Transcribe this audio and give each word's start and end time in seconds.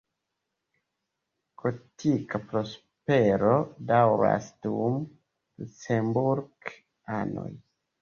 Gotika 1.63 2.41
prospero 2.47 3.53
daŭras 3.95 4.51
dum 4.67 4.99
Lucemburk-anoj. 5.07 7.51